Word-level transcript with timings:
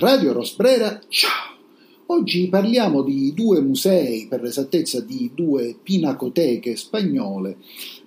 Radio 0.00 0.32
Rosbrera, 0.32 1.00
ciao! 1.08 1.56
Oggi 2.06 2.46
parliamo 2.46 3.02
di 3.02 3.34
due 3.34 3.60
musei, 3.60 4.28
per 4.28 4.40
l'esattezza 4.42 5.00
di 5.00 5.32
due 5.34 5.74
pinacoteche 5.82 6.76
spagnole, 6.76 7.56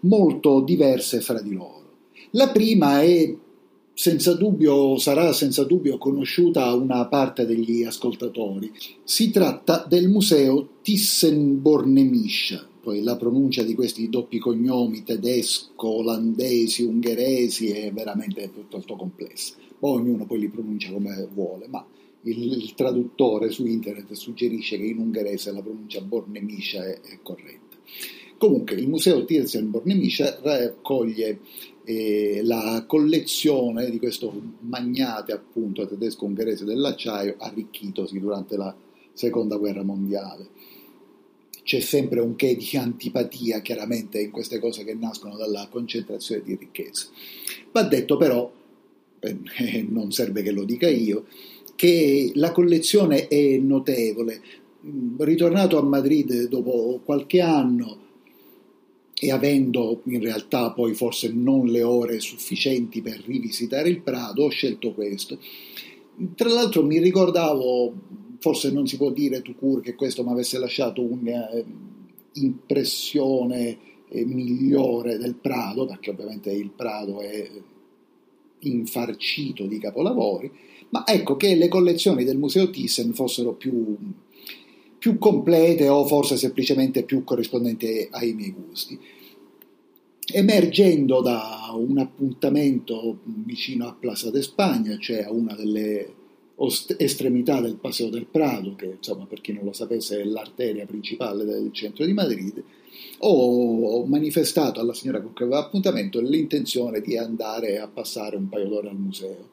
molto 0.03 0.61
diverse 0.61 1.19
fra 1.19 1.41
di 1.41 1.53
loro. 1.53 1.83
La 2.29 2.47
prima 2.47 3.01
è 3.01 3.35
senza 3.93 4.35
dubbio 4.35 4.97
sarà 4.99 5.33
senza 5.33 5.65
dubbio 5.65 5.97
conosciuta 5.97 6.63
a 6.63 6.75
una 6.75 7.07
parte 7.07 7.45
degli 7.45 7.83
ascoltatori. 7.83 8.71
Si 9.03 9.29
tratta 9.29 9.85
del 9.85 10.07
museo 10.07 10.75
Thyssen-Bornemiscia, 10.81 12.69
poi 12.81 13.03
la 13.03 13.17
pronuncia 13.17 13.63
di 13.63 13.75
questi 13.75 14.07
doppi 14.07 14.39
cognomi 14.39 15.03
tedesco, 15.03 15.89
olandesi, 15.89 16.83
ungheresi 16.83 17.71
è 17.71 17.91
veramente 17.91 18.47
piuttosto 18.47 18.95
complessa. 18.95 19.55
Poi 19.81 19.99
ognuno 19.99 20.27
poi 20.27 20.37
li 20.37 20.47
pronuncia 20.47 20.91
come 20.91 21.27
vuole, 21.33 21.67
ma 21.67 21.83
il, 22.21 22.51
il 22.51 22.75
traduttore 22.75 23.49
su 23.49 23.65
internet 23.65 24.11
suggerisce 24.13 24.77
che 24.77 24.83
in 24.83 24.99
ungherese 24.99 25.51
la 25.51 25.63
pronuncia 25.63 26.01
Bornemiscia 26.01 26.85
è, 26.85 27.01
è 27.01 27.17
corretta. 27.23 27.77
Comunque 28.37 28.75
il 28.75 28.87
museo 28.87 29.25
Thyssen-Bornemiscia 29.25 30.37
raccoglie 30.43 31.39
eh, 31.83 32.41
la 32.43 32.83
collezione 32.87 33.89
di 33.89 33.97
questo 33.97 34.31
magnate 34.59 35.31
appunto 35.31 35.87
tedesco-ungherese 35.87 36.63
dell'acciaio 36.63 37.37
arricchitosi 37.39 38.19
durante 38.19 38.57
la 38.57 38.75
seconda 39.13 39.57
guerra 39.57 39.81
mondiale. 39.81 40.47
C'è 41.63 41.79
sempre 41.79 42.19
un 42.19 42.35
che 42.35 42.55
di 42.55 42.77
antipatia 42.77 43.61
chiaramente 43.61 44.21
in 44.21 44.29
queste 44.29 44.59
cose 44.59 44.83
che 44.83 44.93
nascono 44.93 45.37
dalla 45.37 45.67
concentrazione 45.71 46.43
di 46.43 46.55
ricchezza. 46.55 47.07
Va 47.71 47.81
detto 47.81 48.17
però, 48.17 48.51
eh, 49.21 49.85
non 49.87 50.11
serve 50.11 50.41
che 50.41 50.51
lo 50.51 50.63
dica 50.63 50.89
io, 50.89 51.25
che 51.75 52.31
la 52.35 52.51
collezione 52.51 53.27
è 53.27 53.57
notevole. 53.57 54.41
Ritornato 55.17 55.77
a 55.77 55.83
Madrid 55.83 56.47
dopo 56.47 57.01
qualche 57.03 57.39
anno, 57.39 58.01
e 59.23 59.31
avendo 59.31 60.01
in 60.05 60.19
realtà 60.19 60.71
poi 60.71 60.95
forse 60.95 61.31
non 61.31 61.67
le 61.67 61.83
ore 61.83 62.19
sufficienti 62.19 63.03
per 63.03 63.21
rivisitare 63.23 63.87
il 63.87 64.01
Prado, 64.01 64.45
ho 64.45 64.49
scelto 64.49 64.93
questo. 64.93 65.37
Tra 66.35 66.49
l'altro 66.49 66.83
mi 66.83 66.97
ricordavo, 66.97 67.93
forse 68.39 68.71
non 68.71 68.87
si 68.87 68.97
può 68.97 69.11
dire 69.11 69.43
tu 69.43 69.53
cur 69.53 69.81
che 69.81 69.93
questo 69.93 70.23
mi 70.23 70.31
avesse 70.31 70.57
lasciato 70.57 71.03
un'impressione 71.03 73.77
eh, 74.09 74.25
migliore 74.25 75.19
del 75.19 75.35
Prado, 75.35 75.85
perché 75.85 76.09
ovviamente 76.09 76.51
il 76.51 76.71
Prado 76.75 77.19
è 77.19 77.47
infarcito 78.61 79.65
di 79.65 79.79
capolavori, 79.79 80.51
ma 80.89 81.05
ecco 81.07 81.35
che 81.35 81.55
le 81.55 81.67
collezioni 81.67 82.23
del 82.23 82.37
Museo 82.37 82.69
Thyssen 82.69 83.13
fossero 83.13 83.53
più 83.53 83.97
più 85.01 85.17
complete 85.17 85.89
o 85.89 86.05
forse 86.05 86.37
semplicemente 86.37 87.01
più 87.01 87.23
corrispondenti 87.23 88.07
ai 88.11 88.33
miei 88.33 88.51
gusti. 88.51 88.99
Emergendo 90.31 91.21
da 91.21 91.71
un 91.73 91.97
appuntamento 91.97 93.17
vicino 93.23 93.87
a 93.87 93.95
Plaza 93.99 94.29
de 94.29 94.43
Spagna, 94.43 94.99
cioè 94.99 95.23
a 95.23 95.31
una 95.31 95.55
delle 95.55 96.13
estremità 96.97 97.59
del 97.61 97.77
Paseo 97.77 98.09
del 98.09 98.27
Prado, 98.27 98.75
che 98.75 98.97
insomma 98.97 99.25
per 99.25 99.41
chi 99.41 99.53
non 99.53 99.63
lo 99.63 99.73
sapesse 99.73 100.21
è 100.21 100.23
l'arteria 100.23 100.85
principale 100.85 101.45
del 101.45 101.73
centro 101.73 102.05
di 102.05 102.13
Madrid, 102.13 102.63
ho 103.19 104.05
manifestato 104.05 104.79
alla 104.79 104.93
signora 104.93 105.21
con 105.21 105.33
cui 105.33 105.45
aveva 105.45 105.59
appuntamento 105.59 106.19
l'intenzione 106.19 107.01
di 107.01 107.17
andare 107.17 107.79
a 107.79 107.87
passare 107.87 108.35
un 108.35 108.49
paio 108.49 108.67
d'ore 108.67 108.89
al 108.89 108.97
museo. 108.97 109.49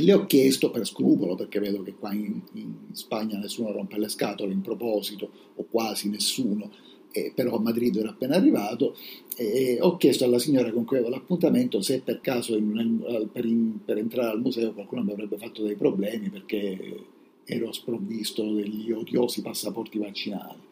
Le 0.00 0.12
ho 0.12 0.26
chiesto 0.26 0.70
per 0.70 0.86
scrupolo, 0.86 1.34
perché 1.34 1.58
vedo 1.58 1.82
che 1.82 1.94
qua 1.94 2.12
in, 2.12 2.40
in 2.52 2.74
Spagna 2.92 3.38
nessuno 3.38 3.72
rompe 3.72 3.98
le 3.98 4.08
scatole 4.08 4.52
in 4.52 4.60
proposito, 4.60 5.28
o 5.56 5.66
quasi 5.68 6.08
nessuno, 6.08 6.70
eh, 7.10 7.32
però 7.34 7.56
a 7.56 7.60
Madrid 7.60 7.96
ero 7.96 8.10
appena 8.10 8.36
arrivato, 8.36 8.94
e 9.36 9.78
ho 9.80 9.96
chiesto 9.96 10.24
alla 10.24 10.38
signora 10.38 10.72
con 10.72 10.84
cui 10.84 10.98
avevo 10.98 11.12
l'appuntamento 11.12 11.80
se 11.80 12.00
per 12.00 12.20
caso 12.20 12.56
in, 12.56 13.28
per, 13.32 13.44
in, 13.44 13.78
per, 13.84 13.98
entrare 13.98 14.30
al 14.30 14.40
museo 14.40 14.72
qualcuno 14.72 15.02
mi 15.02 15.12
avrebbe 15.12 15.38
fatto 15.38 15.62
dei 15.62 15.76
problemi 15.76 16.28
perché 16.28 17.04
ero 17.44 17.72
sprovvisto 17.72 18.42
degli 18.52 18.90
odiosi 18.90 19.42
passaporti 19.42 19.98
vaccinali. 19.98 20.66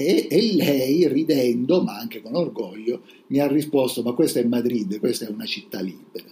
E, 0.00 0.28
e, 0.30 0.54
lei, 0.54 1.08
ridendo, 1.08 1.82
ma 1.82 1.98
anche 1.98 2.22
con 2.22 2.36
orgoglio, 2.36 3.02
mi 3.28 3.40
ha 3.40 3.48
risposto: 3.48 4.02
Ma 4.02 4.12
questa 4.12 4.38
è 4.38 4.44
Madrid, 4.44 5.00
questa 5.00 5.26
è 5.26 5.28
una 5.28 5.44
città 5.44 5.80
libera. 5.80 6.28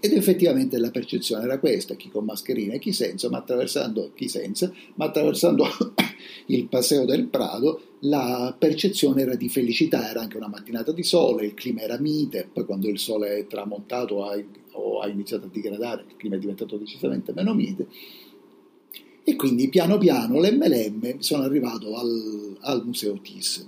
Ed 0.00 0.12
effettivamente 0.14 0.78
la 0.78 0.90
percezione 0.90 1.44
era 1.44 1.60
questa, 1.60 1.94
chi 1.94 2.10
con 2.10 2.24
mascherina 2.24 2.74
e 2.74 2.80
chi 2.80 2.92
senza, 2.92 3.30
ma 3.30 3.38
attraversando, 3.38 4.10
senza, 4.26 4.72
ma 4.96 5.04
attraversando 5.04 5.64
il 6.46 6.66
Paseo 6.66 7.04
del 7.04 7.28
Prado, 7.28 7.80
la 8.00 8.52
percezione 8.58 9.22
era 9.22 9.36
di 9.36 9.48
felicità, 9.48 10.10
era 10.10 10.20
anche 10.20 10.36
una 10.36 10.48
mattinata 10.48 10.90
di 10.90 11.04
sole, 11.04 11.46
il 11.46 11.54
clima 11.54 11.82
era 11.82 12.00
mite, 12.00 12.48
poi 12.52 12.64
quando 12.64 12.88
il 12.88 12.98
sole 12.98 13.36
è 13.36 13.46
tramontato 13.46 14.26
o 14.72 15.00
ha 15.00 15.08
iniziato 15.08 15.46
a 15.46 15.50
degradare, 15.52 16.04
il 16.08 16.16
clima 16.16 16.34
è 16.34 16.40
diventato 16.40 16.76
decisamente 16.76 17.32
meno 17.32 17.54
mite, 17.54 17.86
e 19.24 19.36
quindi 19.36 19.68
piano 19.68 19.96
piano, 19.96 20.38
lemme 20.38 20.68
lemme, 20.68 21.16
sono 21.20 21.44
arrivato 21.44 21.96
al, 21.96 22.56
al 22.60 22.84
Museo 22.84 23.18
Thyssen. 23.20 23.66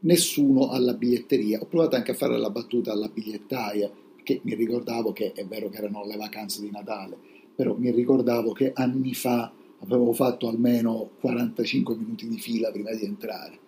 Nessuno 0.00 0.70
alla 0.70 0.94
biglietteria, 0.94 1.60
ho 1.60 1.66
provato 1.66 1.96
anche 1.96 2.12
a 2.12 2.14
fare 2.14 2.38
la 2.38 2.50
battuta 2.50 2.92
alla 2.92 3.08
bigliettaia, 3.08 3.90
che 4.22 4.40
mi 4.44 4.54
ricordavo 4.54 5.12
che 5.12 5.32
è 5.32 5.44
vero 5.44 5.68
che 5.68 5.78
erano 5.78 6.04
le 6.06 6.16
vacanze 6.16 6.60
di 6.60 6.70
Natale, 6.70 7.16
però 7.56 7.74
mi 7.76 7.90
ricordavo 7.90 8.52
che 8.52 8.72
anni 8.72 9.14
fa 9.14 9.50
avevo 9.80 10.12
fatto 10.12 10.48
almeno 10.48 11.10
45 11.20 11.96
minuti 11.96 12.28
di 12.28 12.38
fila 12.38 12.70
prima 12.70 12.92
di 12.92 13.04
entrare. 13.04 13.58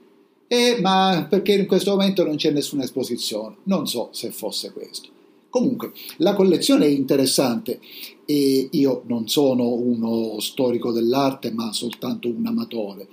Eh, 0.46 0.78
ma 0.80 1.26
perché 1.28 1.54
in 1.54 1.66
questo 1.66 1.90
momento 1.90 2.24
non 2.24 2.36
c'è 2.36 2.50
nessuna 2.52 2.84
esposizione? 2.84 3.56
Non 3.64 3.86
so 3.86 4.10
se 4.12 4.30
fosse 4.30 4.72
questo. 4.72 5.16
Comunque, 5.50 5.92
la 6.18 6.34
collezione 6.34 6.84
è 6.84 6.90
interessante 6.90 7.80
e 8.26 8.68
io 8.70 9.02
non 9.06 9.28
sono 9.28 9.72
uno 9.72 10.38
storico 10.40 10.92
dell'arte, 10.92 11.50
ma 11.52 11.72
soltanto 11.72 12.28
un 12.28 12.46
amatore. 12.46 13.08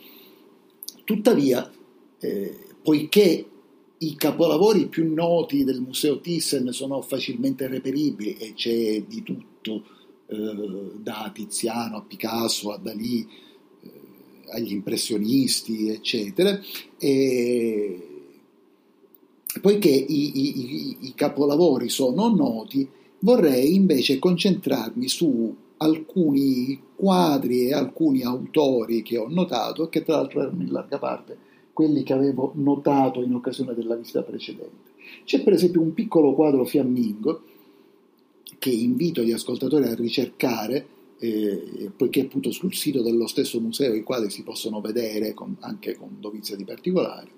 Tuttavia, 1.06 1.72
eh, 2.20 2.58
poiché 2.84 3.46
i 4.00 4.16
capolavori 4.16 4.88
più 4.88 5.14
noti 5.14 5.64
del 5.64 5.80
Museo 5.80 6.20
Thyssen 6.20 6.74
sono 6.74 7.02
facilmente 7.02 7.68
reperibili 7.68 8.36
e 8.36 8.54
c'è 8.54 9.02
di 9.04 9.24
tutto, 9.24 9.86
eh, 10.28 10.92
da 10.98 11.32
Tiziano 11.34 11.98
a 11.98 12.02
Picasso 12.02 12.74
a 12.74 12.78
Dalì, 12.78 13.26
eh, 13.82 13.90
agli 14.52 14.74
impressionisti, 14.74 15.88
eccetera. 15.88 16.60
E 16.98 18.15
poiché 19.62 19.90
i, 19.90 20.40
i, 20.40 20.98
i 21.02 21.14
capolavori 21.16 21.90
sono 21.90 22.34
noti, 22.34 22.88
vorrei 23.20 23.76
invece 23.76 24.20
concentrarmi 24.20 25.08
su 25.08 25.56
alcuni 25.78 26.82
quadri 26.96 27.68
e 27.68 27.74
alcuni 27.74 28.24
autori 28.24 29.02
che 29.02 29.18
ho 29.18 29.28
notato, 29.28 29.90
che 29.90 30.04
tra 30.04 30.18
l'altro 30.18 30.42
erano 30.42 30.62
in 30.62 30.72
larga 30.72 30.98
parte 30.98 31.38
quelli 31.74 32.04
che 32.04 32.14
avevo 32.14 32.54
notato 32.56 33.22
in 33.22 33.34
occasione 33.34 33.74
della 33.74 33.96
visita 33.96 34.24
precedente. 34.24 34.94
C'è 35.26 35.44
per 35.44 35.52
esempio 35.52 35.82
un 35.82 35.94
piccolo 35.94 36.34
quadro 36.34 36.64
fiammingo 36.64 37.42
che 38.58 38.70
invito 38.70 39.22
gli 39.22 39.34
ascoltatori 39.34 39.84
a 39.86 39.94
ricercare, 39.94 40.88
eh, 41.20 41.92
poiché 41.96 42.22
appunto 42.22 42.52
sul 42.52 42.74
sito 42.74 43.02
dello 43.02 43.28
stesso 43.28 43.60
museo 43.60 43.94
i 43.94 44.04
quadri 44.04 44.30
si 44.30 44.44
possono 44.44 44.80
vedere 44.80 45.34
con, 45.34 45.58
anche 45.60 45.96
con 45.98 46.16
dovizia 46.18 46.56
di 46.56 46.64
particolari. 46.64 47.30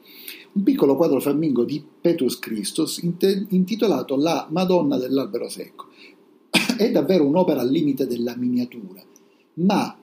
Un 0.58 0.64
piccolo 0.64 0.96
quadro 0.96 1.20
fiammingo 1.20 1.64
di 1.64 1.84
Petrus 2.02 2.40
Christus 2.40 2.98
intitolato 3.04 4.16
La 4.16 4.48
Madonna 4.50 4.98
dell'albero 4.98 5.50
secco. 5.50 5.86
È 6.76 6.90
davvero 6.90 7.28
un'opera 7.28 7.62
al 7.62 7.70
limite 7.70 8.08
della 8.08 8.36
miniatura, 8.36 9.00
ma 9.54 9.96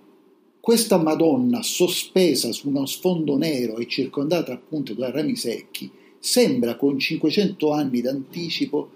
questa 0.60 0.96
Madonna 0.96 1.60
sospesa 1.64 2.52
su 2.52 2.68
uno 2.68 2.86
sfondo 2.86 3.36
nero 3.36 3.78
e 3.78 3.88
circondata 3.88 4.52
appunto 4.52 4.94
da 4.94 5.10
rami 5.10 5.34
secchi 5.34 5.90
sembra 6.20 6.76
con 6.76 7.00
500 7.00 7.72
anni 7.72 8.00
d'anticipo 8.00 8.90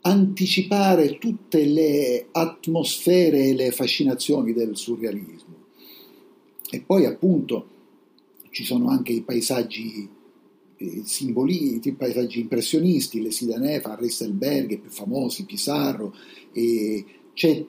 anticipare 0.00 1.18
tutte 1.18 1.66
le 1.66 2.28
atmosfere 2.32 3.48
e 3.48 3.54
le 3.54 3.72
fascinazioni 3.72 4.54
del 4.54 4.74
surrealismo. 4.74 5.54
E 6.70 6.80
poi 6.80 7.04
appunto 7.04 7.66
ci 8.48 8.64
sono 8.64 8.88
anche 8.88 9.12
i 9.12 9.20
paesaggi 9.20 10.13
simboli, 11.04 11.80
paesaggi 11.96 12.40
impressionisti, 12.40 13.22
le 13.22 13.30
Sidanefa, 13.30 13.94
Resselberg, 13.94 14.78
più 14.78 14.90
famosi, 14.90 15.44
Pissarro, 15.44 16.14
c'è 17.32 17.64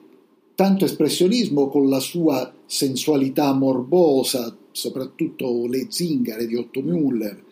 tanto 0.54 0.84
espressionismo 0.84 1.68
con 1.68 1.88
la 1.88 2.00
sua 2.00 2.52
sensualità 2.64 3.52
morbosa, 3.52 4.56
soprattutto 4.72 5.66
le 5.66 5.86
zingare 5.88 6.46
di 6.46 6.56
Otto 6.56 6.80
Müller. 6.80 7.42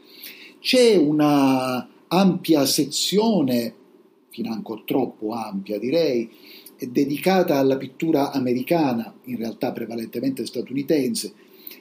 C'è 0.59 0.97
una 0.97 1.89
ampia 2.09 2.65
sezione, 2.65 3.75
financo 4.31 4.83
troppo 4.85 5.33
ampia 5.33 5.79
direi, 5.79 6.31
dedicata 6.79 7.59
alla 7.59 7.77
pittura 7.77 8.33
americana, 8.33 9.15
in 9.25 9.37
realtà 9.37 9.73
prevalentemente 9.73 10.45
statunitense, 10.47 11.33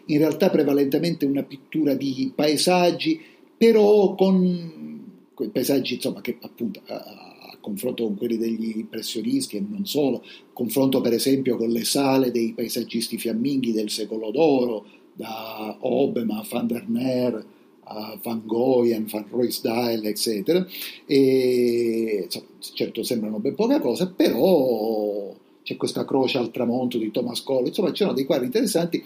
in 0.06 0.18
realtà 0.18 0.50
prevalentemente 0.50 1.26
una 1.26 1.44
pittura 1.44 1.94
di 1.94 2.32
paesaggi, 2.36 3.20
però 3.64 4.14
con 4.16 5.30
quei 5.34 5.48
paesaggi 5.48 5.94
insomma, 5.94 6.20
che 6.20 6.38
appunto 6.42 6.82
a, 6.88 6.96
a, 6.96 7.58
confronto 7.62 8.04
con 8.04 8.18
quelli 8.18 8.36
degli 8.36 8.74
impressionisti 8.76 9.56
e 9.56 9.66
non 9.66 9.86
solo, 9.86 10.22
confronto 10.52 11.00
per 11.00 11.14
esempio 11.14 11.56
con 11.56 11.70
le 11.70 11.86
sale 11.86 12.30
dei 12.30 12.52
paesaggisti 12.52 13.18
fiamminghi 13.18 13.72
del 13.72 13.90
secolo 13.90 14.32
d'oro, 14.32 14.86
da 15.14 15.78
Obema, 15.80 16.46
Van 16.50 16.68
der 16.68 16.84
Meer, 16.90 17.46
a 17.86 18.20
Van 18.22 18.42
Goyen, 18.46 19.08
Van 19.10 19.28
Ruysdael, 19.30 20.06
eccetera. 20.08 20.68
E, 21.06 22.24
insomma, 22.26 22.46
certo 22.60 23.02
sembrano 23.04 23.40
ben 23.40 23.56
poca 23.56 23.80
cosa, 23.80 24.08
però 24.08 25.34
c'è 25.64 25.78
questa 25.78 26.04
croce 26.04 26.38
al 26.38 26.52
tramonto 26.52 26.98
di 26.98 27.12
Thomas 27.12 27.42
Cole, 27.42 27.70
insomma 27.70 27.92
c'erano 27.92 28.16
dei 28.16 28.26
quadri 28.26 28.48
interessanti 28.48 29.02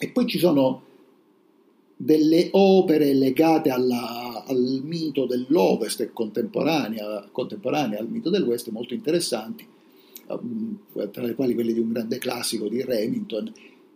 e 0.00 0.08
poi 0.08 0.26
ci 0.26 0.38
sono 0.38 0.86
delle 2.00 2.48
opere 2.52 3.12
legate 3.12 3.70
alla, 3.70 4.44
al 4.46 4.82
mito 4.84 5.26
dell'Ovest 5.26 6.00
e 6.00 6.12
contemporanea, 6.12 7.28
contemporanea 7.32 7.98
al 7.98 8.08
mito 8.08 8.30
dell'Ouest 8.30 8.68
molto 8.68 8.94
interessanti, 8.94 9.66
um, 10.28 10.78
tra 11.10 11.24
le 11.24 11.34
quali 11.34 11.54
quelle 11.54 11.72
di 11.72 11.80
un 11.80 11.92
grande 11.92 12.18
classico 12.18 12.68
di 12.68 12.82
Remington 12.82 13.52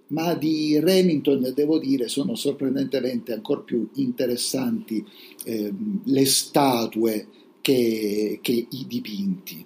ma 0.09 0.35
di 0.35 0.79
Remington 0.79 1.53
devo 1.55 1.79
dire 1.79 2.07
sono 2.07 2.35
sorprendentemente 2.35 3.33
ancora 3.33 3.61
più 3.61 3.89
interessanti 3.95 5.03
eh, 5.45 5.73
le 6.05 6.27
statue 6.27 7.29
che, 7.63 8.39
che, 8.43 8.67
i 8.69 8.87
dipinti. 8.87 9.65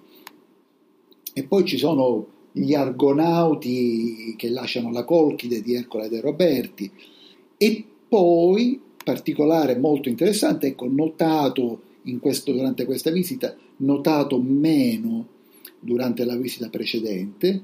E 1.33 1.43
poi 1.43 1.65
ci 1.65 1.77
sono 1.77 2.27
gli 2.53 2.73
argonauti 2.73 4.35
che 4.37 4.49
lasciano 4.49 4.89
la 4.89 5.03
Colchide 5.03 5.61
di 5.61 5.75
Ercole 5.75 6.07
De 6.07 6.21
Roberti 6.21 6.89
e 7.57 7.85
poi, 8.07 8.79
particolare 9.03 9.77
molto 9.77 10.09
interessante, 10.09 10.67
ecco, 10.67 10.87
notato 10.87 11.81
questo, 12.19 12.51
durante 12.51 12.85
questa 12.85 13.11
visita, 13.11 13.55
notato 13.77 14.39
meno 14.41 15.27
durante 15.79 16.25
la 16.25 16.35
visita 16.35 16.69
precedente, 16.69 17.61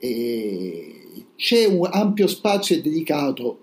c'è 0.00 1.64
un 1.66 1.88
ampio 1.90 2.26
spazio 2.26 2.80
dedicato 2.80 3.58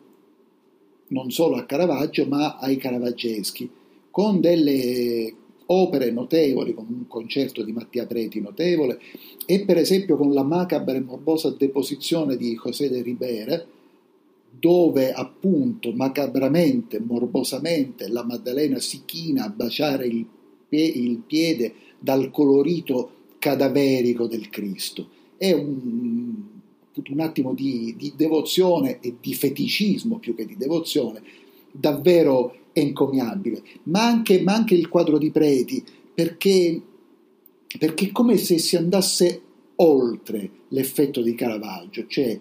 non 1.09 1.31
solo 1.31 1.55
a 1.55 1.65
Caravaggio 1.65 2.25
ma 2.25 2.57
ai 2.57 2.77
caravaggeschi, 2.77 3.69
con 4.11 4.39
delle 4.39 5.33
opere 5.67 6.11
notevoli, 6.11 6.73
con 6.73 6.85
un 6.89 7.07
concerto 7.07 7.63
di 7.63 7.71
Mattia 7.71 8.05
Preti 8.05 8.39
notevole 8.39 8.99
e 9.45 9.65
per 9.65 9.77
esempio 9.77 10.17
con 10.17 10.33
la 10.33 10.43
macabra 10.43 10.95
e 10.95 11.01
morbosa 11.01 11.49
deposizione 11.49 12.37
di 12.37 12.55
José 12.55 12.89
de 12.89 13.01
Ribera, 13.01 13.65
dove 14.59 15.11
appunto 15.11 15.91
macabramente, 15.91 16.99
morbosamente 16.99 18.07
la 18.07 18.23
Maddalena 18.23 18.79
si 18.79 19.01
china 19.05 19.45
a 19.45 19.49
baciare 19.49 20.07
il, 20.07 20.25
piede 21.25 21.73
dal 21.99 22.29
colorito 22.31 23.11
cadaverico 23.39 24.27
del 24.27 24.49
Cristo 24.49 25.15
è 25.37 25.53
un, 25.53 26.33
un 27.09 27.19
attimo 27.19 27.53
di, 27.53 27.95
di, 27.97 28.13
devozione 28.15 28.99
e 28.99 29.15
di 29.21 29.33
feticismo 29.33 30.17
più 30.17 30.35
che 30.35 30.45
di 30.45 30.57
devozione, 30.57 31.21
davvero 31.71 32.55
encomiabile. 32.73 33.63
Ma 33.83 34.05
anche, 34.05 34.41
ma 34.41 34.53
anche 34.53 34.73
il 34.73 34.89
quadro 34.89 35.17
di 35.17 35.31
Preti, 35.31 35.83
perché, 36.13 36.81
perché 37.77 38.07
è 38.07 38.11
come 38.11 38.37
se 38.37 38.57
si 38.57 38.75
andasse 38.75 39.41
oltre 39.75 40.49
l'effetto 40.69 41.21
di 41.21 41.35
Caravaggio, 41.35 42.05
cioè 42.07 42.37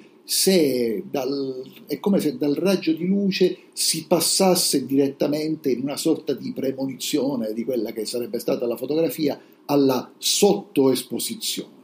dal, 1.09 1.63
è 1.87 2.01
come 2.01 2.19
se 2.19 2.37
dal 2.37 2.55
raggio 2.55 2.93
di 2.93 3.07
luce 3.07 3.57
si 3.73 4.07
passasse 4.07 4.85
direttamente 4.85 5.71
in 5.71 5.83
una 5.83 5.97
sorta 5.97 6.33
di 6.33 6.53
premonizione 6.53 7.53
di 7.53 7.63
quella 7.63 7.93
che 7.93 8.05
sarebbe 8.05 8.41
stata 8.41 8.67
la 8.67 8.77
fotografia 8.77 9.41
alla 9.67 10.13
sottoesposizione. 10.19 11.75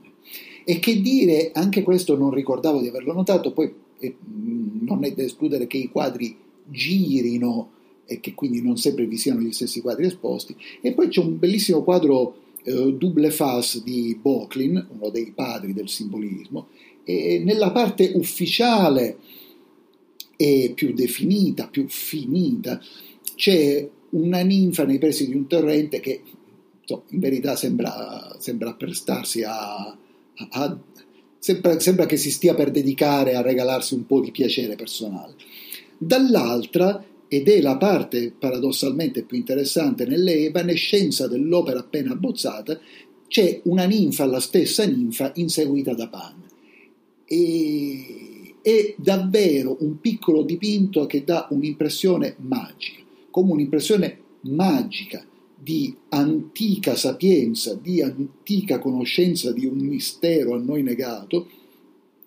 E 0.65 0.79
che 0.81 1.01
dire, 1.01 1.53
anche 1.55 1.83
questo 1.83 2.17
non 2.17 2.31
ricordavo 2.33 2.81
di 2.81 2.89
averlo 2.89 3.13
notato, 3.13 3.53
poi 3.53 3.73
eh, 4.01 4.17
non 4.81 5.05
è 5.05 5.13
da 5.13 5.23
escludere 5.23 5.69
che 5.69 5.77
i 5.77 5.89
quadri 5.89 6.37
girino 6.65 7.71
e 8.07 8.19
che 8.19 8.35
quindi 8.35 8.61
non 8.61 8.77
sempre 8.77 9.07
vi 9.07 9.17
siano 9.17 9.41
gli 9.41 9.53
stessi 9.53 9.81
quadri 9.81 10.07
esposti. 10.07 10.57
E 10.81 10.93
poi 10.93 11.09
c'è 11.09 11.21
un 11.21 11.39
bellissimo 11.39 11.83
quadro 11.83 12.35
eh, 12.65 12.93
Double 12.93 13.31
Face 13.31 13.83
di 13.83 14.19
Bocklin, 14.21 14.87
uno 14.99 15.11
dei 15.11 15.33
padri 15.33 15.73
del 15.73 15.89
simbolismo, 15.89 16.69
e 17.05 17.43
nella 17.45 17.71
parte 17.71 18.13
ufficiale 18.15 19.19
e 20.37 20.73
più 20.75 20.93
definita, 20.93 21.69
più 21.69 21.87
finita, 21.89 22.81
c'è 23.37 23.89
una 24.11 24.43
ninfa 24.43 24.85
nei 24.85 24.99
pressi 24.99 25.27
di 25.27 25.35
un 25.35 25.47
torrente 25.47 26.01
che 26.01 26.21
in 26.87 27.21
verità 27.21 27.57
sembra, 27.57 28.37
sembra 28.39 28.75
prestarsi 28.75 29.43
a, 29.45 29.97
a, 30.51 30.79
sembra, 31.39 31.79
sembra 31.81 32.07
che 32.07 32.17
si 32.17 32.31
stia 32.31 32.55
per 32.55 32.71
dedicare 32.71 33.35
a 33.35 33.43
regalarsi 33.43 33.95
un 33.95 34.05
po' 34.05 34.21
di 34.21 34.31
piacere 34.31 34.75
personale. 34.75 35.35
Dall'altra, 35.97 37.03
ed 37.29 37.49
è 37.49 37.61
la 37.61 37.79
parte 37.79 38.35
paradossalmente 38.37 39.23
più 39.23 39.39
interessante 39.39 40.05
nell'evanescenza 40.05 41.29
dell'opera 41.29 41.79
appena 41.79 42.13
abbozzata, 42.13 42.79
c'è 43.29 43.61
una 43.65 43.87
ninfa, 43.87 44.27
la 44.27 44.41
stessa 44.41 44.85
ninfa, 44.85 45.33
inseguita 45.37 45.95
da 45.95 46.09
Pan. 46.09 46.51
E, 47.25 48.55
è 48.63 48.95
davvero 48.97 49.77
un 49.81 50.01
piccolo 50.01 50.43
dipinto 50.43 51.07
che 51.07 51.25
dà 51.25 51.49
un'impressione 51.51 52.37
magica, 52.39 53.01
come 53.31 53.53
un'impressione 53.53 54.19
magica 54.43 55.25
di 55.63 55.95
antica 56.09 56.97
sapienza, 56.97 57.75
di 57.75 58.01
antica 58.01 58.79
conoscenza 58.79 59.53
di 59.53 59.67
un 59.67 59.79
mistero 59.79 60.55
a 60.55 60.59
noi 60.59 60.83
negato, 60.83 61.49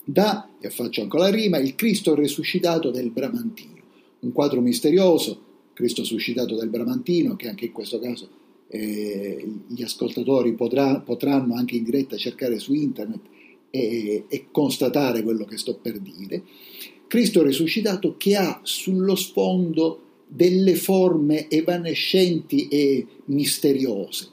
da, 0.03 0.49
e 0.59 0.69
faccio 0.69 1.01
anche 1.01 1.17
la 1.17 1.29
rima, 1.29 1.57
il 1.57 1.75
Cristo 1.75 2.15
resuscitato 2.15 2.91
del 2.91 3.09
Bramantino. 3.09 3.73
Un 4.19 4.31
quadro 4.31 4.61
misterioso, 4.61 5.41
Cristo 5.73 6.03
suscitato 6.03 6.55
del 6.55 6.69
Bramantino, 6.69 7.35
che 7.35 7.47
anche 7.49 7.65
in 7.65 7.71
questo 7.71 7.99
caso 7.99 8.29
eh, 8.67 9.47
gli 9.67 9.83
ascoltatori 9.83 10.53
potrà, 10.53 10.99
potranno 10.99 11.55
anche 11.55 11.75
in 11.75 11.83
diretta 11.83 12.17
cercare 12.17 12.59
su 12.59 12.73
internet 12.73 13.21
e, 13.75 14.25
e 14.27 14.45
constatare 14.51 15.23
quello 15.23 15.45
che 15.45 15.57
sto 15.57 15.75
per 15.75 15.99
dire. 15.99 16.43
Cristo 17.07 17.43
resuscitato 17.43 18.15
che 18.17 18.35
ha 18.35 18.59
sullo 18.63 19.15
sfondo 19.15 20.01
delle 20.27 20.75
forme 20.75 21.49
evanescenti 21.49 22.67
e 22.67 23.05
misteriose, 23.25 24.27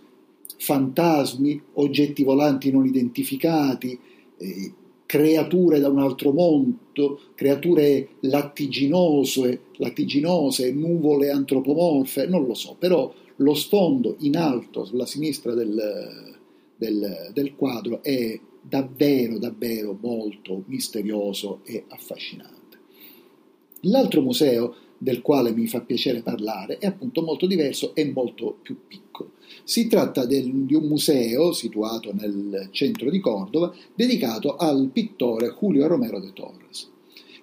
fantasmi, 0.57 1.61
oggetti 1.75 2.25
volanti 2.25 2.71
non 2.71 2.87
identificati, 2.87 3.99
eh, 4.39 4.73
creature 5.05 5.79
da 5.79 5.91
un 5.91 5.99
altro 5.99 6.33
mondo, 6.33 7.21
creature 7.35 8.09
lattiginose, 8.21 9.61
lattiginose, 9.77 10.73
nuvole 10.73 11.31
antropomorfe, 11.31 12.27
non 12.27 12.47
lo 12.47 12.55
so, 12.55 12.77
però 12.79 13.13
lo 13.37 13.55
sfondo 13.55 14.17
in 14.21 14.37
alto 14.37 14.87
sulla 14.87 15.05
sinistra 15.05 15.53
del, 15.53 16.39
del, 16.77 17.31
del 17.35 17.55
quadro 17.55 18.03
è 18.03 18.41
davvero, 18.63 19.39
davvero 19.39 19.99
molto 20.01 20.63
misterioso 20.67 21.61
e 21.65 21.85
affascinante. 21.89 22.79
L'altro 23.83 24.23
museo 24.23 24.75
del 25.03 25.21
quale 25.21 25.53
mi 25.53 25.67
fa 25.67 25.81
piacere 25.81 26.23
parlare 26.23 26.79
è 26.79 26.87
appunto 26.87 27.23
molto 27.23 27.47
diverso 27.47 27.93
e 27.95 28.11
molto 28.13 28.57
più 28.63 28.77
piccolo. 28.87 29.33
Si 29.65 29.89
tratta 29.89 30.25
del, 30.25 30.49
di 30.65 30.75
un 30.75 30.85
museo 30.85 31.53
situato 31.53 32.15
nel 32.15 32.69
centro 32.71 33.11
di 33.11 33.19
Cordova 33.19 33.75
dedicato 33.95 34.55
al 34.55 34.91
pittore 34.93 35.57
Julio 35.59 35.89
Romero 35.89 36.21
de 36.21 36.33
Torres. 36.33 36.89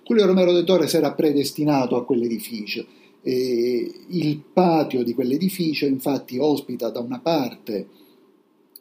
Julio 0.05 0.25
Romero 0.25 0.53
de 0.53 0.63
Torres 0.63 0.93
era 0.93 1.13
predestinato 1.13 1.97
a 1.97 2.05
quell'edificio. 2.05 2.85
E 3.21 3.91
il 4.07 4.41
patio 4.53 5.03
di 5.03 5.13
quell'edificio 5.13 5.85
infatti 5.85 6.37
ospita 6.37 6.89
da 6.89 7.01
una 7.01 7.19
parte 7.19 7.87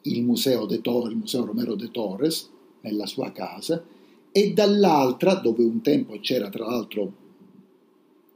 il 0.03 0.23
museo, 0.23 0.65
de 0.65 0.81
Torres, 0.81 1.11
il 1.11 1.17
museo 1.17 1.45
Romero 1.45 1.75
de 1.75 1.91
Torres 1.91 2.49
nella 2.81 3.05
sua 3.05 3.31
casa 3.31 3.83
e 4.31 4.53
dall'altra, 4.53 5.35
dove 5.35 5.63
un 5.63 5.81
tempo 5.81 6.17
c'era 6.19 6.49
tra 6.49 6.65
l'altro 6.65 7.13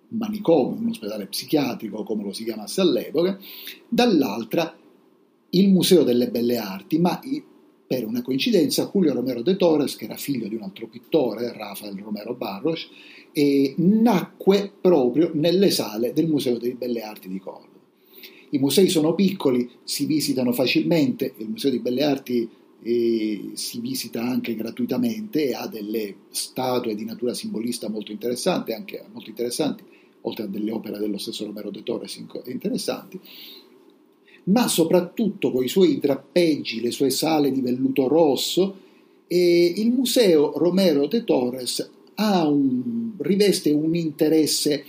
manicomio, 0.10 0.80
un 0.80 0.90
ospedale 0.90 1.28
psichiatrico 1.28 2.04
come 2.04 2.24
lo 2.24 2.34
si 2.34 2.44
chiamasse 2.44 2.82
all'epoca, 2.82 3.40
dall'altra 3.88 4.76
il 5.52 5.70
Museo 5.70 6.04
delle 6.04 6.30
Belle 6.30 6.58
Arti, 6.58 7.00
ma 7.00 7.20
per 7.86 8.06
una 8.06 8.22
coincidenza 8.24 8.90
Julio 8.92 9.14
Romero 9.14 9.42
de 9.42 9.56
Torres, 9.56 9.96
che 9.96 10.06
era 10.06 10.16
figlio 10.16 10.48
di 10.48 10.56
un 10.56 10.64
altro 10.64 10.88
pittore, 10.88 11.54
Rafael 11.54 11.98
Romero 12.00 12.34
Barros, 12.34 12.90
nacque 13.78 14.72
proprio 14.82 15.30
nelle 15.34 15.70
sale 15.70 16.12
del 16.12 16.28
Museo 16.28 16.58
delle 16.58 16.74
Belle 16.74 17.02
Arti 17.02 17.28
di 17.28 17.40
Córdoba. 17.40 17.80
I 18.50 18.60
musei 18.60 18.90
sono 18.90 19.16
piccoli, 19.16 19.70
si 19.84 20.06
visitano 20.06 20.52
facilmente, 20.52 21.34
il 21.38 21.50
Museo 21.50 21.72
di 21.72 21.80
Belle 21.80 22.04
Arti 22.04 22.50
e 22.82 23.52
si 23.54 23.80
visita 23.80 24.22
anche 24.22 24.56
gratuitamente 24.56 25.54
ha 25.54 25.68
delle 25.68 26.16
statue 26.30 26.96
di 26.96 27.06
natura 27.06 27.34
simbolista 27.34 27.90
molto 27.90 28.12
interessanti, 28.12 28.74
anche 28.74 29.04
molto 29.12 29.30
interessanti, 29.30 29.84
oltre 30.22 30.44
a 30.44 30.48
delle 30.48 30.72
opere 30.72 31.00
dello 31.00 31.18
stesso 31.18 31.46
Romero 31.46 31.72
de 31.72 31.84
Torres 31.84 32.22
interessanti, 32.46 33.20
ma 34.46 34.68
soprattutto 34.68 35.52
con 35.52 35.64
i 35.64 35.70
suoi 35.70 35.98
drappeggi, 36.00 36.82
le 36.82 36.92
sue 36.92 37.10
sale 37.10 37.52
di 37.52 37.62
velluto 37.62 38.08
rosso, 38.08 38.82
e 39.28 39.74
il 39.78 39.92
museo 39.92 40.58
Romero 40.58 41.08
de 41.08 41.24
Torres 41.24 41.90
un, 42.16 43.14
riveste 43.18 43.72
un 43.72 43.96
interesse 43.96 44.86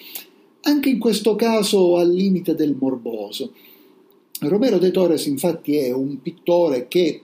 anche 0.64 0.88
in 0.88 0.99
questo 0.99 1.35
caso 1.35 1.97
al 1.97 2.12
limite 2.12 2.54
del 2.54 2.76
morboso. 2.78 3.52
Romero 4.40 4.78
de 4.78 4.90
Torres 4.90 5.26
infatti 5.26 5.76
è 5.76 5.92
un 5.92 6.21
pittore 6.21 6.88
che 6.88 7.23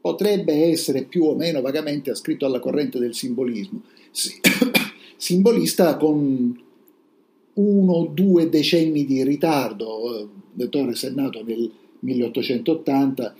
potrebbe 0.00 0.64
essere 0.64 1.04
più 1.04 1.24
o 1.24 1.34
meno 1.34 1.60
vagamente 1.60 2.10
ascritto 2.10 2.46
alla 2.46 2.60
corrente 2.60 2.98
del 2.98 3.14
simbolismo, 3.14 3.82
simbolista 5.16 5.96
con 5.96 6.60
uno 7.54 7.92
o 7.92 8.06
due 8.06 8.48
decenni 8.48 9.04
di 9.04 9.22
ritardo. 9.24 10.28
De 10.52 10.68
Torres 10.68 11.04
è 11.04 11.10
nato 11.10 11.42
nel 11.44 11.70
1880 12.00 13.34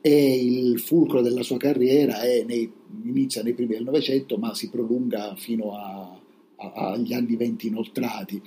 e 0.00 0.44
il 0.44 0.78
fulcro 0.80 1.20
della 1.20 1.42
sua 1.42 1.58
carriera 1.58 2.20
nei, 2.46 2.70
inizia 3.04 3.42
nei 3.42 3.54
primi 3.54 3.74
del 3.74 3.84
Novecento 3.84 4.36
ma 4.38 4.54
si 4.54 4.70
prolunga 4.70 5.34
fino 5.36 5.76
a, 5.76 6.18
a, 6.56 6.72
agli 6.92 7.12
anni 7.12 7.36
venti 7.36 7.66
inoltrati, 7.66 8.40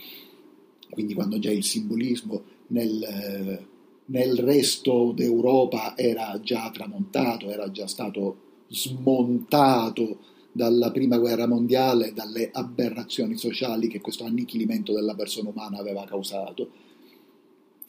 quindi 0.93 1.13
quando 1.13 1.39
già 1.39 1.51
il 1.51 1.63
simbolismo 1.63 2.43
nel 2.67 3.61
nel 4.05 4.37
resto 4.37 5.11
d'Europa 5.13 5.95
era 5.97 6.39
già 6.41 6.69
tramontato, 6.71 7.49
era 7.49 7.71
già 7.71 7.87
stato 7.87 8.37
smontato 8.67 10.19
dalla 10.51 10.91
prima 10.91 11.17
guerra 11.17 11.47
mondiale, 11.47 12.13
dalle 12.13 12.49
aberrazioni 12.51 13.37
sociali 13.37 13.87
che 13.87 14.01
questo 14.01 14.25
annichilimento 14.25 14.93
della 14.93 15.15
persona 15.15 15.49
umana 15.49 15.77
aveva 15.77 16.05
causato. 16.05 16.69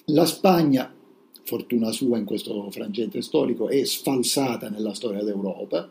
La 0.07 0.25
Spagna, 0.25 0.93
fortuna 1.43 1.91
sua 1.91 2.19
in 2.19 2.25
questo 2.25 2.71
frangente 2.71 3.21
storico, 3.21 3.69
è 3.69 3.85
sfalsata 3.85 4.69
nella 4.71 4.95
storia 4.95 5.23
d'Europa, 5.23 5.91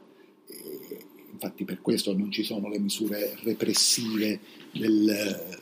infatti 1.31 1.65
per 1.65 1.81
questo 1.81 2.15
non 2.15 2.31
ci 2.31 2.43
sono 2.43 2.69
le 2.69 2.79
misure 2.79 3.37
repressive 3.43 4.39
del, 4.71 5.61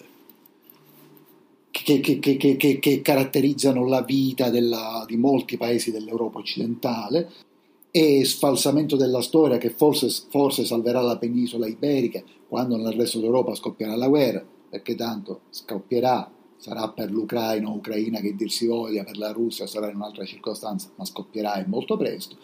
che, 1.84 2.00
che, 2.00 2.20
che, 2.38 2.80
che 2.80 3.02
caratterizzano 3.02 3.86
la 3.86 4.02
vita 4.02 4.50
della, 4.50 5.04
di 5.08 5.18
molti 5.18 5.58
paesi 5.58 5.92
dell'Europa 5.92 6.40
occidentale 6.40 7.30
e 7.92 8.24
sfalsamento 8.24 8.96
della 8.96 9.22
storia 9.22 9.58
che 9.58 9.70
forse, 9.70 10.10
forse 10.30 10.66
salverà 10.66 11.02
la 11.02 11.18
penisola 11.18 11.68
iberica 11.68 12.24
quando 12.48 12.78
nel 12.78 12.94
resto 12.94 13.20
d'Europa 13.20 13.54
scoppierà 13.56 13.96
la 13.96 14.08
guerra, 14.08 14.44
perché 14.70 14.96
tanto 14.96 15.42
scoppierà, 15.50 16.30
sarà 16.58 16.90
per 16.90 17.12
l'Ucraina 17.12 17.70
o 17.70 17.76
Ucraina 17.76 18.20
che 18.20 18.36
dir 18.36 18.52
si 18.52 18.68
voglia, 18.68 19.04
per 19.04 19.18
la 19.18 19.32
Russia 19.32 19.68
sarà 19.68 19.90
in 19.90 19.96
un'altra 19.96 20.26
circostanza, 20.26 20.90
ma 20.96 21.06
scoppierà 21.06 21.64
molto 21.68 21.98
presto. 21.98 22.36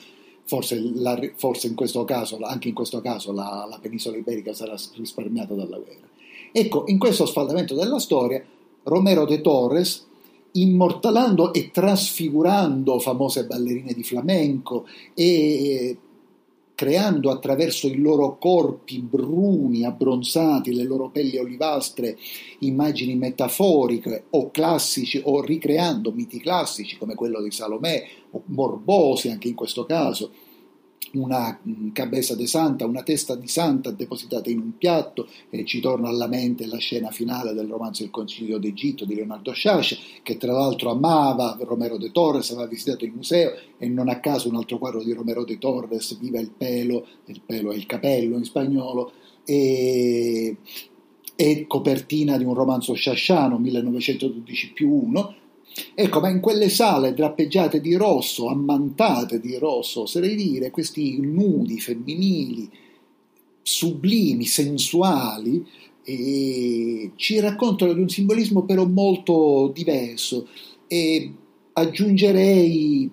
Forse, 0.43 0.79
la, 0.95 1.19
forse 1.35 1.67
in 1.67 1.75
questo 1.75 2.05
caso, 2.05 2.37
anche 2.39 2.69
in 2.69 2.73
questo 2.73 3.01
caso 3.01 3.33
la, 3.33 3.67
la 3.69 3.79
penisola 3.81 4.15
iberica 4.15 4.53
sarà 4.53 4.75
risparmiata 4.95 5.53
dalla 5.53 5.77
guerra. 5.77 6.07
Ecco, 6.53 6.85
in 6.87 6.97
questo 6.97 7.25
sfaldamento 7.25 7.75
della 7.75 7.99
storia 7.99 8.41
Romero 8.87 9.25
de 9.25 9.41
Torres, 9.41 10.05
immortalando 10.53 11.53
e 11.53 11.71
trasfigurando 11.71 12.99
famose 12.99 13.45
ballerine 13.45 13.93
di 13.93 14.03
flamenco 14.03 14.87
e 15.13 15.97
creando 16.73 17.29
attraverso 17.29 17.87
i 17.87 17.97
loro 17.97 18.37
corpi 18.37 18.99
bruni, 18.99 19.83
abbronzati, 19.83 20.73
le 20.73 20.83
loro 20.83 21.09
pelli 21.09 21.37
olivastre, 21.37 22.17
immagini 22.59 23.15
metaforiche 23.15 24.25
o 24.29 24.51
classici 24.51 25.19
o 25.23 25.41
ricreando 25.41 26.11
miti 26.11 26.39
classici 26.39 26.97
come 26.97 27.15
quello 27.15 27.41
di 27.41 27.51
Salomè 27.51 28.07
o 28.31 28.43
morbosi 28.45 29.29
anche 29.29 29.47
in 29.47 29.55
questo 29.55 29.85
caso 29.85 30.31
una 31.19 31.59
mm, 31.67 31.89
cabeza 31.91 32.35
de 32.35 32.47
santa, 32.47 32.85
una 32.85 33.03
testa 33.03 33.35
di 33.35 33.47
santa 33.47 33.91
depositata 33.91 34.49
in 34.49 34.59
un 34.59 34.77
piatto 34.77 35.27
e 35.49 35.65
ci 35.65 35.79
torna 35.79 36.09
alla 36.09 36.27
mente 36.27 36.67
la 36.67 36.77
scena 36.77 37.11
finale 37.11 37.53
del 37.53 37.67
romanzo 37.67 38.03
Il 38.03 38.11
Concilio 38.11 38.57
d'Egitto 38.57 39.05
di 39.05 39.15
Leonardo 39.15 39.51
Sciascia 39.51 39.97
che 40.23 40.37
tra 40.37 40.51
l'altro 40.51 40.91
amava 40.91 41.57
Romero 41.61 41.97
de 41.97 42.11
Torres, 42.11 42.51
aveva 42.51 42.67
visitato 42.67 43.05
il 43.05 43.11
museo 43.13 43.53
e 43.77 43.87
non 43.87 44.09
a 44.09 44.19
caso 44.19 44.49
un 44.49 44.55
altro 44.55 44.77
quadro 44.77 45.03
di 45.03 45.13
Romero 45.13 45.43
de 45.43 45.57
Torres, 45.57 46.17
Viva 46.19 46.39
il 46.39 46.51
pelo, 46.55 47.05
il 47.25 47.41
pelo 47.45 47.71
è 47.71 47.75
il 47.75 47.85
capello 47.85 48.37
in 48.37 48.43
spagnolo 48.43 49.11
e, 49.43 50.57
e 51.35 51.65
copertina 51.67 52.37
di 52.37 52.43
un 52.43 52.53
romanzo 52.53 52.93
sciasciano 52.93 53.57
1912 53.57 54.73
più 54.73 54.91
1 54.91 55.35
Ecco, 55.93 56.19
ma 56.19 56.29
in 56.29 56.39
quelle 56.39 56.69
sale 56.69 57.13
drappeggiate 57.13 57.79
di 57.79 57.95
rosso, 57.95 58.47
ammantate 58.47 59.39
di 59.39 59.57
rosso, 59.57 60.01
oserei 60.01 60.35
dire, 60.35 60.71
questi 60.71 61.19
nudi 61.19 61.79
femminili, 61.79 62.69
sublimi, 63.61 64.45
sensuali, 64.45 65.65
eh, 66.03 67.11
ci 67.15 67.39
raccontano 67.39 67.93
di 67.93 67.99
un 67.99 68.09
simbolismo 68.09 68.63
però 68.63 68.85
molto 68.85 69.71
diverso 69.73 70.47
e 70.87 71.33
aggiungerei 71.73 73.11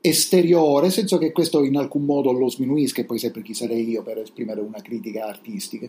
esteriore, 0.00 0.90
senza 0.90 1.16
che 1.16 1.32
questo 1.32 1.64
in 1.64 1.76
alcun 1.76 2.04
modo 2.04 2.30
lo 2.30 2.50
sminuisca, 2.50 3.00
e 3.00 3.04
poi 3.06 3.18
sempre 3.18 3.40
chi 3.40 3.54
sarei 3.54 3.88
io 3.88 4.02
per 4.02 4.18
esprimere 4.18 4.60
una 4.60 4.82
critica 4.82 5.26
artistica. 5.26 5.88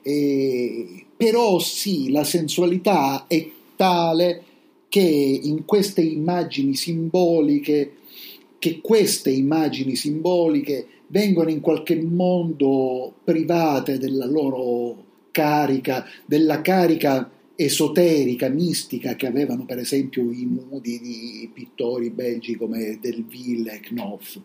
Eh, 0.00 1.04
però 1.16 1.58
sì, 1.58 2.10
la 2.10 2.22
sensualità 2.22 3.26
è 3.26 3.50
tale 3.74 4.44
che 4.88 5.00
in 5.00 5.64
queste 5.64 6.00
immagini 6.00 6.74
simboliche, 6.74 7.92
che 8.58 8.80
queste 8.80 9.30
immagini 9.30 9.94
simboliche 9.94 10.86
vengono 11.08 11.50
in 11.50 11.60
qualche 11.60 12.00
modo 12.02 13.14
private 13.24 13.98
della 13.98 14.26
loro 14.26 15.04
carica, 15.30 16.06
della 16.26 16.60
carica 16.60 17.30
esoterica, 17.54 18.48
mistica 18.48 19.14
che 19.14 19.26
avevano 19.26 19.64
per 19.64 19.78
esempio 19.78 20.30
i 20.30 20.44
nudi 20.44 21.00
di 21.00 21.50
pittori 21.52 22.10
belgi 22.10 22.56
come 22.56 22.98
Delville 23.00 23.74
e 23.74 23.80
Knopf, 23.80 24.40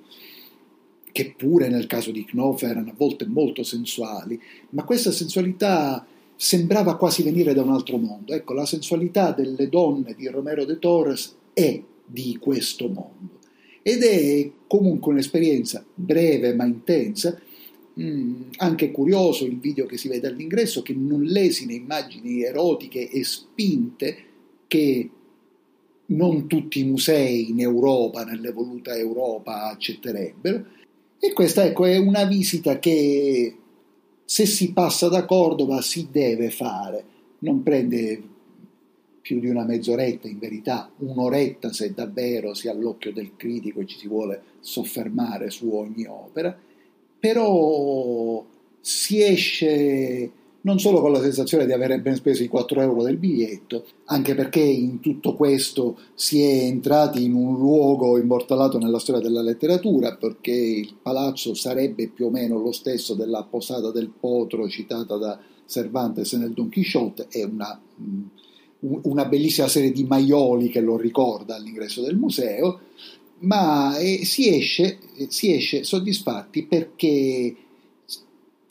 che 1.12 1.33
pure 1.38 1.69
nel 1.69 1.85
caso 1.85 2.12
di 2.12 2.25
Knopf 2.25 2.63
erano 2.63 2.89
a 2.89 2.95
volte 2.97 3.25
molto 3.27 3.63
sensuali, 3.63 4.39
ma 4.69 4.83
questa 4.83 5.12
sensualità 5.12 6.05
sembrava 6.43 6.97
quasi 6.97 7.23
venire 7.23 7.53
da 7.53 7.62
un 7.62 7.71
altro 7.71 7.95
mondo. 7.95 8.33
Ecco, 8.33 8.51
la 8.51 8.65
sensualità 8.65 9.31
delle 9.31 9.69
donne 9.69 10.13
di 10.13 10.27
Romero 10.27 10.65
de 10.65 10.77
Torres 10.77 11.33
è 11.53 11.81
di 12.05 12.38
questo 12.38 12.89
mondo 12.89 13.39
ed 13.81 14.03
è 14.03 14.51
comunque 14.67 15.13
un'esperienza 15.13 15.85
breve 15.95 16.53
ma 16.53 16.65
intensa. 16.65 17.39
Mm, 17.97 18.50
anche 18.57 18.91
curioso 18.91 19.45
il 19.45 19.57
video 19.57 19.85
che 19.85 19.97
si 19.97 20.09
vede 20.09 20.27
all'ingresso 20.27 20.81
che 20.81 20.93
non 20.93 21.21
lesine 21.21 21.75
immagini 21.75 22.43
erotiche 22.43 23.09
e 23.09 23.23
spinte 23.23 24.17
che 24.67 25.09
non 26.07 26.47
tutti 26.47 26.79
i 26.79 26.83
musei 26.83 27.51
in 27.51 27.62
Europa, 27.62 28.25
nell'evoluta 28.25 28.93
Europa, 28.97 29.69
accetterebbero. 29.69 30.65
E 31.19 31.31
questa 31.31 31.63
ecco, 31.63 31.85
è 31.85 31.95
una 31.95 32.25
visita 32.25 32.79
che 32.79 33.55
se 34.25 34.46
si 34.46 34.74
passa 34.74 35.10
da 35.10 35.25
Cordova 35.25 35.82
si 35.82 36.08
deve 36.12 36.50
fare, 36.50 37.06
non 37.39 37.62
prende 37.63 38.22
più 39.22 39.39
di 39.39 39.48
una 39.48 39.63
mezz'oretta, 39.63 40.27
in 40.27 40.38
verità 40.38 40.92
un'oretta 40.98 41.72
se 41.72 41.94
davvero 41.94 42.53
si 42.53 42.68
ha 42.68 42.74
l'occhio 42.74 43.13
del 43.13 43.36
critico 43.38 43.80
e 43.80 43.86
ci 43.86 43.98
si 43.98 44.08
vuole 44.08 44.42
soffermare 44.60 45.50
su 45.50 45.74
ogni 45.74 46.06
opera, 46.06 46.58
però 47.20 48.46
si 48.82 49.22
esce 49.22 50.30
non 50.63 50.79
solo 50.79 51.01
con 51.01 51.12
la 51.12 51.22
sensazione 51.22 51.65
di 51.65 51.74
avere 51.74 52.00
ben 52.00 52.15
speso 52.15 52.43
i 52.43 52.48
4 52.48 52.82
euro 52.82 53.03
del 53.03 53.17
biglietto, 53.17 53.86
anche 54.05 54.34
perché 54.34 54.62
in 54.62 55.00
tutto 55.00 55.36
questo 55.36 55.98
si 56.13 56.41
è 56.41 56.63
entrati 56.63 57.24
in 57.24 57.34
un 57.34 57.58
luogo 57.58 58.17
immortalato 58.17 58.77
nella 58.77 59.00
storia 59.00 59.22
della 59.22 59.41
letteratura, 59.41 60.15
perché 60.15 60.51
il 60.51 60.96
palazzo 61.01 61.53
sarebbe 61.53 62.08
più 62.08 62.27
o 62.27 62.29
meno 62.29 62.60
lo 62.60 62.72
stesso 62.72 63.13
della 63.13 63.43
posata 63.43 63.91
del 63.91 64.10
Potro 64.17 64.70
citata 64.70 65.17
da 65.17 65.38
Cervantes 65.65 66.32
nel 66.34 66.53
Don 66.53 66.70
Quixote, 66.70 67.27
è 67.29 67.43
una, 67.43 67.77
mm, 68.01 68.24
una 69.03 69.25
bellissima 69.25 69.67
serie 69.67 69.91
di 69.91 70.05
maioli 70.05 70.70
che 70.70 70.79
lo 70.79 70.98
ricorda 70.98 71.55
all'ingresso 71.55 72.01
del 72.01 72.15
museo, 72.15 72.79
ma 73.39 73.98
eh, 73.98 74.24
si, 74.24 74.55
esce, 74.55 75.00
si 75.27 75.53
esce 75.53 75.84
soddisfatti 75.84 76.65
perché 76.65 77.55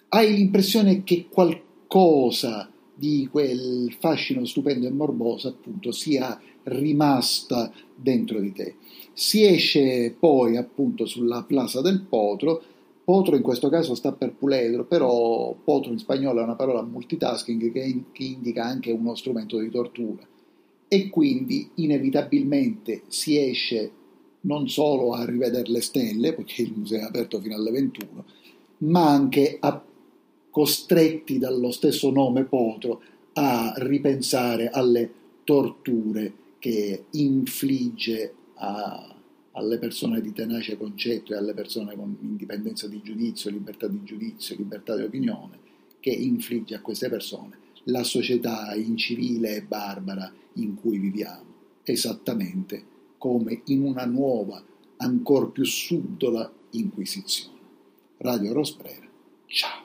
hai 0.09 0.35
l'impressione 0.35 1.05
che 1.05 1.27
qualcuno 1.29 1.71
cosa 1.93 2.71
di 2.95 3.29
quel 3.31 3.95
fascino 4.01 4.47
stupendo 4.47 4.87
e 4.87 4.91
morboso 4.91 5.49
appunto 5.49 5.93
sia 5.93 6.41
rimasta 6.63 7.71
dentro 7.95 8.41
di 8.41 8.51
te. 8.51 8.77
Si 9.13 9.45
esce 9.45 10.17
poi 10.19 10.57
appunto 10.57 11.05
sulla 11.05 11.43
Plaza 11.43 11.83
del 11.83 12.01
Potro, 12.01 12.63
Potro 13.05 13.37
in 13.37 13.43
questo 13.43 13.69
caso 13.69 13.95
sta 13.95 14.13
per 14.13 14.33
puledro, 14.33 14.87
però 14.87 15.55
potro 15.63 15.93
in 15.93 15.99
spagnolo 15.99 16.41
è 16.41 16.45
una 16.45 16.55
parola 16.55 16.83
multitasking 16.83 17.71
che, 17.71 18.05
che 18.11 18.23
indica 18.23 18.65
anche 18.65 18.91
uno 18.91 19.15
strumento 19.15 19.59
di 19.59 19.69
tortura 19.69 20.27
e 20.89 21.11
quindi 21.11 21.69
inevitabilmente 21.75 23.03
si 23.09 23.37
esce 23.39 23.91
non 24.43 24.67
solo 24.67 25.13
a 25.13 25.27
rivedere 25.27 25.71
le 25.71 25.83
stelle, 25.83 26.33
perché 26.33 26.63
il 26.63 26.73
museo 26.75 27.01
è 27.01 27.03
aperto 27.03 27.39
fino 27.39 27.55
alle 27.55 27.71
21, 27.71 28.25
ma 28.79 29.11
anche 29.11 29.59
a, 29.61 29.85
costretti 30.53 31.39
dallo 31.39 31.71
stesso 31.71 32.11
nome 32.11 32.45
Potro 32.45 33.03
a 33.33 33.73
ripensare 33.79 34.69
alle 34.69 35.11
torture 35.45 36.33
che 36.59 37.07
infligge 37.13 38.35
a, 38.57 39.17
alle 39.53 39.79
persone 39.79 40.21
di 40.21 40.33
tenace 40.33 40.77
concetto 40.77 41.33
e 41.33 41.39
alle 41.39 41.55
persone 41.55 41.97
con 41.97 42.17
indipendenza 42.21 42.87
di 42.87 43.01
giudizio, 43.03 43.51
libertà 43.51 43.89
di 43.89 44.03
giudizio, 44.05 44.55
libertà 44.55 44.95
di 44.95 45.03
opinione, 45.03 45.59
che 45.99 46.11
infligge 46.11 46.75
a 46.75 46.81
queste 46.81 47.09
persone 47.09 47.59
la 47.85 48.05
società 48.05 48.75
incivile 48.75 49.57
e 49.57 49.63
barbara 49.63 50.31
in 50.55 50.75
cui 50.75 50.99
viviamo, 50.99 51.47
esattamente 51.83 52.85
come 53.17 53.63
in 53.67 53.83
una 53.83 54.05
nuova, 54.05 54.63
ancora 54.99 55.47
più 55.47 55.65
subdola 55.65 56.53
Inquisizione. 56.75 57.59
Radio 58.19 58.53
Rosbrera, 58.53 59.09
ciao! 59.47 59.82